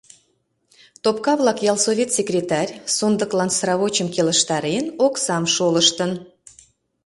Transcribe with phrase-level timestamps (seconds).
[1.03, 6.11] Топкавлак ялсовет секретарь, сондыклан сравочым келыштарен, оксам шолыштын.